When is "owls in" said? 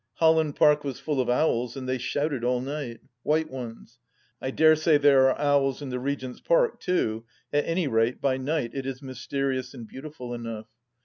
5.39-5.89